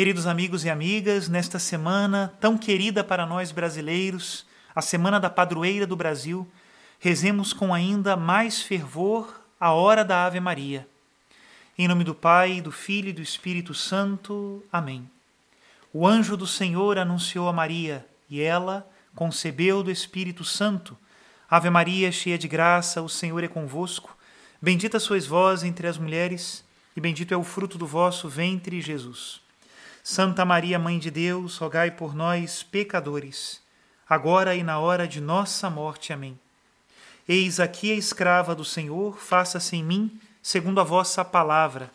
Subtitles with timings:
[0.00, 5.86] Queridos amigos e amigas, nesta semana tão querida para nós brasileiros, a Semana da Padroeira
[5.86, 6.48] do Brasil,
[6.98, 10.88] rezemos com ainda mais fervor a hora da Ave Maria.
[11.76, 14.64] Em nome do Pai, do Filho e do Espírito Santo.
[14.72, 15.06] Amém.
[15.92, 20.96] O anjo do Senhor anunciou a Maria, e ela concebeu do Espírito Santo.
[21.46, 24.16] Ave Maria, cheia de graça, o Senhor é convosco.
[24.62, 26.64] Bendita sois vós entre as mulheres,
[26.96, 29.42] e bendito é o fruto do vosso ventre, Jesus.
[30.02, 33.60] Santa Maria, Mãe de Deus, rogai por nós, pecadores,
[34.08, 36.12] agora e na hora de nossa morte.
[36.12, 36.38] Amém.
[37.28, 41.90] Eis aqui a escrava do Senhor, faça-se em mim segundo a vossa palavra.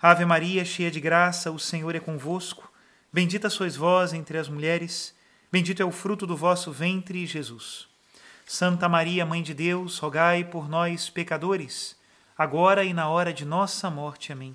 [0.00, 2.70] Ave Maria, cheia de graça, o Senhor é convosco.
[3.12, 5.14] Bendita sois vós entre as mulheres,
[5.50, 7.88] bendito é o fruto do vosso ventre, Jesus.
[8.46, 11.96] Santa Maria, Mãe de Deus, rogai por nós, pecadores,
[12.36, 14.32] agora e na hora de nossa morte.
[14.32, 14.54] Amém.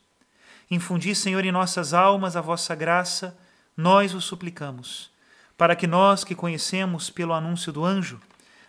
[0.71, 3.37] Infundi, Senhor, em nossas almas a vossa graça,
[3.75, 5.11] nós o suplicamos,
[5.57, 8.21] para que nós que conhecemos pelo anúncio do anjo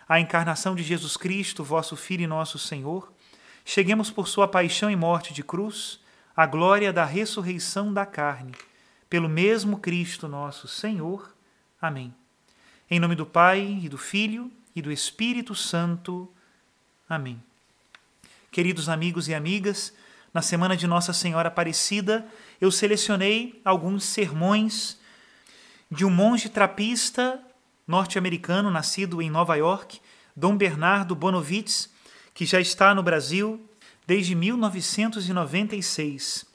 [0.09, 3.13] a encarnação de Jesus Cristo, vosso Filho e nosso Senhor,
[3.65, 6.01] cheguemos por sua paixão e morte de cruz
[6.37, 8.53] à glória da ressurreição da carne,
[9.09, 11.33] pelo mesmo Cristo nosso Senhor.
[11.81, 12.13] Amém.
[12.91, 16.29] Em nome do Pai e do Filho e do Espírito Santo.
[17.09, 17.41] Amém.
[18.51, 19.95] Queridos amigos e amigas,
[20.33, 22.25] na semana de Nossa Senhora Aparecida,
[22.61, 24.97] eu selecionei alguns sermões
[25.91, 27.41] de um monge trapista
[27.87, 30.01] norte-americano nascido em Nova York,
[30.35, 31.91] Dom Bernardo Bonovitz,
[32.33, 33.63] que já está no Brasil
[34.07, 36.47] desde 1996.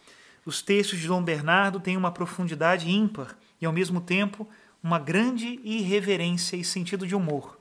[0.44, 4.50] Os textos de Dom Bernardo têm uma profundidade ímpar e, ao mesmo tempo,
[4.82, 7.60] uma grande irreverência e sentido de humor.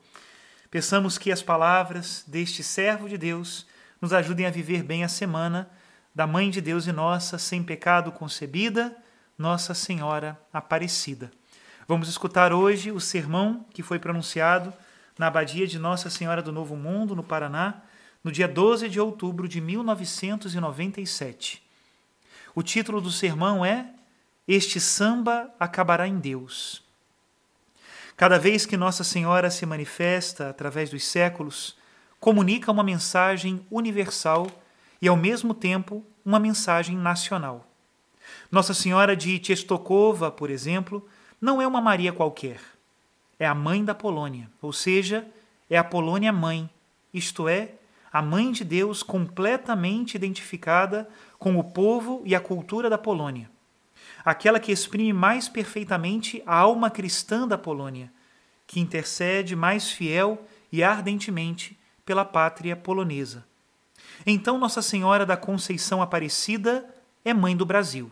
[0.70, 3.66] Peçamos que as palavras deste servo de Deus
[4.00, 5.70] nos ajudem a viver bem a semana
[6.16, 8.96] da Mãe de Deus e nossa, sem pecado concebida,
[9.36, 11.30] Nossa Senhora Aparecida.
[11.86, 14.72] Vamos escutar hoje o sermão que foi pronunciado
[15.18, 17.82] na abadia de Nossa Senhora do Novo Mundo, no Paraná,
[18.24, 21.62] no dia 12 de outubro de 1997.
[22.54, 23.90] O título do sermão é
[24.48, 26.82] Este samba acabará em Deus.
[28.16, 31.76] Cada vez que Nossa Senhora se manifesta através dos séculos,
[32.18, 34.50] comunica uma mensagem universal
[35.00, 37.66] e, ao mesmo tempo, uma mensagem nacional.
[38.50, 41.06] Nossa Senhora de Czestochowa, por exemplo,
[41.40, 42.60] não é uma Maria qualquer.
[43.38, 45.26] É a mãe da Polônia, ou seja,
[45.68, 46.68] é a Polônia mãe,
[47.12, 47.74] isto é,
[48.12, 51.08] a mãe de Deus completamente identificada
[51.38, 53.50] com o povo e a cultura da Polônia.
[54.24, 58.10] Aquela que exprime mais perfeitamente a alma cristã da Polônia,
[58.66, 63.44] que intercede mais fiel e ardentemente pela pátria polonesa.
[64.24, 66.88] Então, Nossa Senhora da Conceição Aparecida
[67.24, 68.10] é mãe do Brasil.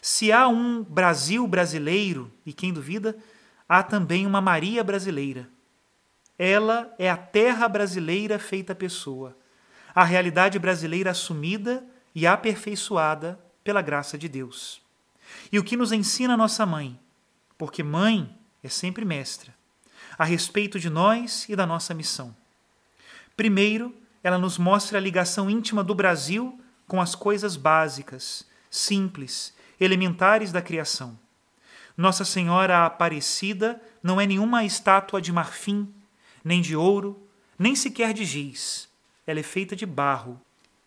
[0.00, 3.16] Se há um Brasil brasileiro, e quem duvida,
[3.68, 5.48] há também uma Maria brasileira.
[6.38, 9.36] Ela é a terra brasileira feita pessoa,
[9.94, 14.80] a realidade brasileira assumida e aperfeiçoada pela graça de Deus.
[15.50, 16.98] E o que nos ensina nossa mãe?
[17.58, 18.32] Porque mãe
[18.62, 19.54] é sempre mestra,
[20.18, 22.36] a respeito de nós e da nossa missão.
[23.36, 23.94] Primeiro,
[24.26, 30.60] ela nos mostra a ligação íntima do Brasil com as coisas básicas, simples, elementares da
[30.60, 31.16] criação.
[31.96, 35.88] Nossa Senhora Aparecida não é nenhuma estátua de marfim,
[36.44, 37.24] nem de ouro,
[37.56, 38.88] nem sequer de giz.
[39.24, 40.40] Ela é feita de barro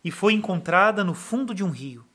[0.04, 2.06] e foi encontrada no fundo de um rio.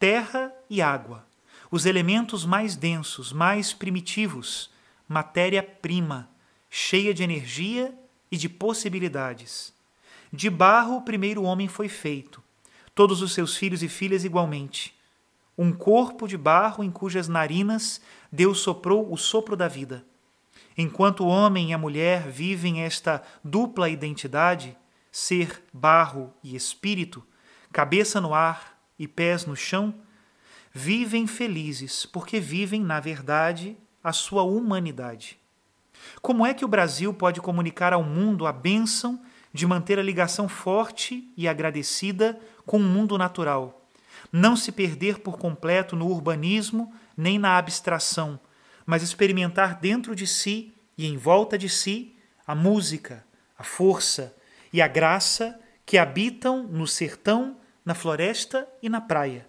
[0.00, 1.24] Terra e água,
[1.70, 4.68] os elementos mais densos, mais primitivos,
[5.06, 6.28] matéria-prima,
[6.68, 7.94] cheia de energia
[8.32, 9.78] e de possibilidades.
[10.32, 12.40] De barro o primeiro homem foi feito,
[12.94, 14.94] todos os seus filhos e filhas igualmente.
[15.58, 18.00] Um corpo de barro em cujas narinas
[18.30, 20.04] Deus soprou o sopro da vida.
[20.78, 24.76] Enquanto o homem e a mulher vivem esta dupla identidade,
[25.10, 27.26] ser barro e espírito,
[27.72, 29.92] cabeça no ar e pés no chão,
[30.72, 35.38] vivem felizes porque vivem, na verdade, a sua humanidade.
[36.22, 39.20] Como é que o Brasil pode comunicar ao mundo a bênção
[39.52, 43.84] de manter a ligação forte e agradecida com o mundo natural,
[44.32, 48.38] não se perder por completo no urbanismo nem na abstração,
[48.86, 52.16] mas experimentar dentro de si e em volta de si
[52.46, 53.24] a música,
[53.58, 54.34] a força
[54.72, 59.46] e a graça que habitam no sertão, na floresta e na praia.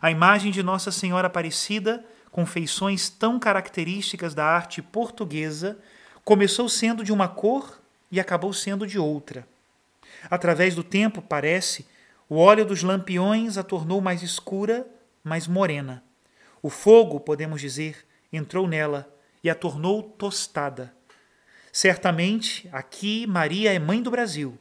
[0.00, 5.78] A imagem de Nossa Senhora Aparecida, com feições tão características da arte portuguesa,
[6.24, 7.80] começou sendo de uma cor
[8.14, 9.44] e acabou sendo de outra.
[10.30, 11.84] Através do tempo, parece,
[12.28, 14.86] o óleo dos lampiões a tornou mais escura,
[15.24, 16.00] mais morena.
[16.62, 19.12] O fogo, podemos dizer, entrou nela
[19.42, 20.94] e a tornou tostada.
[21.72, 24.56] Certamente, aqui Maria é mãe do Brasil,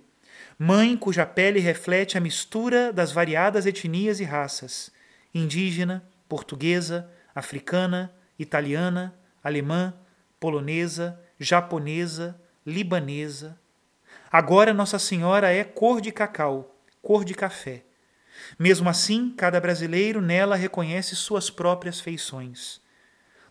[0.58, 4.92] mãe cuja pele reflete a mistura das variadas etnias e raças:
[5.32, 9.14] indígena, portuguesa, africana, italiana,
[9.44, 9.94] alemã,
[10.40, 12.36] polonesa, japonesa,
[12.66, 13.60] libanesa.
[14.32, 17.84] Agora Nossa Senhora é cor de cacau, cor de café.
[18.58, 22.82] Mesmo assim, cada brasileiro nela reconhece suas próprias feições.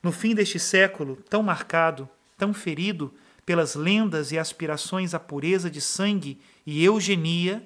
[0.02, 3.14] No fim deste século, tão marcado, tão ferido
[3.46, 7.62] pelas lendas e aspirações à pureza de sangue e eugenia,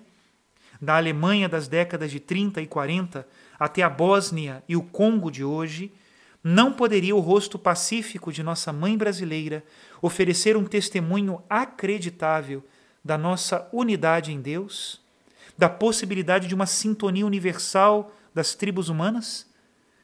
[0.80, 3.26] da Alemanha das décadas de 30 e 40
[3.58, 5.92] até a Bósnia e o Congo de hoje,
[6.48, 9.64] não poderia o rosto pacífico de nossa mãe brasileira
[10.00, 12.64] oferecer um testemunho acreditável
[13.04, 15.00] da nossa unidade em Deus,
[15.58, 19.44] da possibilidade de uma sintonia universal das tribos humanas?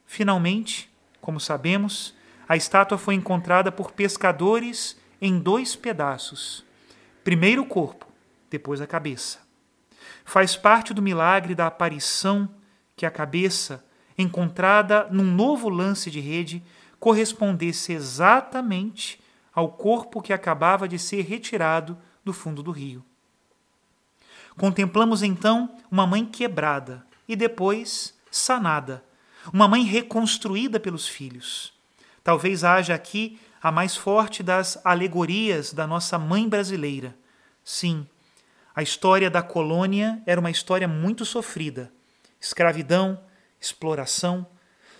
[0.05, 0.91] Finalmente,
[1.21, 2.12] como sabemos,
[2.49, 6.65] a estátua foi encontrada por pescadores em dois pedaços.
[7.23, 8.05] Primeiro o corpo,
[8.50, 9.39] depois a cabeça.
[10.25, 12.50] Faz parte do milagre da aparição
[12.97, 13.85] que a cabeça,
[14.17, 16.62] encontrada num novo lance de rede,
[16.99, 19.20] correspondesse exatamente
[19.55, 23.05] ao corpo que acabava de ser retirado do fundo do rio.
[24.56, 29.03] Contemplamos então uma mãe quebrada e depois sanada,
[29.53, 31.73] uma mãe reconstruída pelos filhos.
[32.23, 37.17] Talvez haja aqui a mais forte das alegorias da nossa mãe brasileira.
[37.65, 38.06] Sim,
[38.75, 41.93] a história da colônia era uma história muito sofrida.
[42.41, 43.20] Escravidão,
[43.62, 44.44] exploração,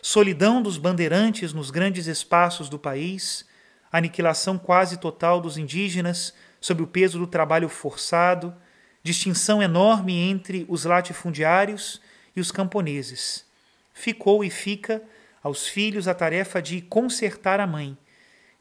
[0.01, 3.45] solidão dos bandeirantes nos grandes espaços do país,
[3.91, 8.55] aniquilação quase total dos indígenas sob o peso do trabalho forçado,
[9.03, 12.01] distinção enorme entre os latifundiários
[12.37, 13.45] e os camponeses.
[13.93, 15.03] Ficou e fica
[15.43, 17.99] aos filhos a tarefa de consertar a mãe,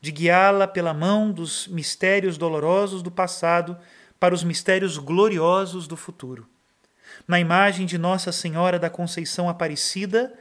[0.01, 3.77] de guiá-la pela mão dos mistérios dolorosos do passado
[4.19, 6.50] para os mistérios gloriosos do futuro.
[7.28, 10.34] Na imagem de Nossa Senhora da Conceição Aparecida,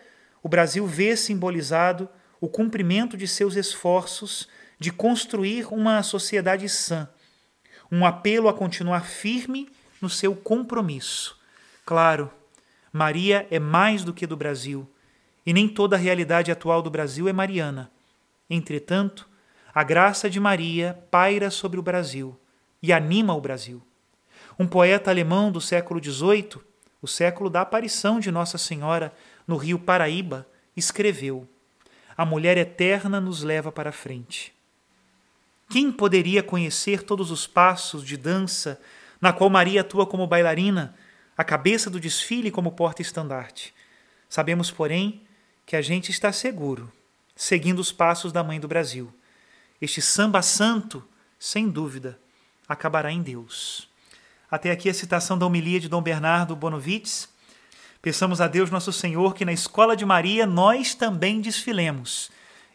[0.43, 2.09] o Brasil vê simbolizado
[2.41, 7.09] o cumprimento de seus esforços de construir uma sociedade sã,
[7.93, 9.69] um apelo a continuar firme
[10.01, 11.39] no seu compromisso.
[11.85, 12.31] Claro,
[12.93, 14.89] Maria é mais do que do Brasil,
[15.45, 17.91] e nem toda a realidade atual do Brasil é mariana.
[18.49, 19.29] Entretanto,
[19.75, 22.39] a graça de Maria paira sobre o Brasil
[22.83, 23.83] e anima o Brasil.
[24.61, 26.61] Um poeta alemão do século XVIII,
[27.01, 29.11] o século da aparição de Nossa Senhora
[29.47, 30.47] no rio Paraíba,
[30.77, 31.49] escreveu:
[32.15, 34.53] A mulher eterna nos leva para frente.
[35.71, 38.79] Quem poderia conhecer todos os passos de dança
[39.19, 40.95] na qual Maria atua como bailarina,
[41.35, 43.73] a cabeça do desfile como porta-estandarte.
[44.29, 45.23] Sabemos, porém,
[45.65, 46.93] que a gente está seguro,
[47.35, 49.11] seguindo os passos da Mãe do Brasil.
[49.81, 51.03] Este samba santo,
[51.39, 52.21] sem dúvida,
[52.69, 53.90] acabará em Deus.
[54.51, 57.29] Até aqui a citação da homilia de Dom Bernardo Bonovitz.
[58.03, 62.33] Peçamos a Deus Nosso Senhor que na escola de Maria nós também desfilemos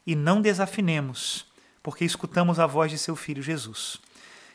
[0.07, 1.45] e não desafinemos,
[1.83, 3.99] porque escutamos a voz de seu Filho Jesus.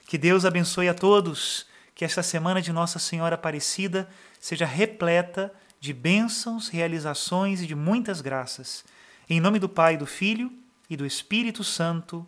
[0.06, 4.08] Que Deus abençoe a todos que esta semana de Nossa Senhora Aparecida
[4.40, 8.82] seja repleta de bênçãos, realizações e de muitas graças.
[9.28, 10.50] Em nome do Pai, do Filho
[10.88, 12.26] e do Espírito Santo.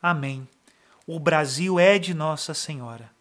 [0.00, 0.46] Amém.
[1.04, 3.17] O Brasil é de Nossa Senhora.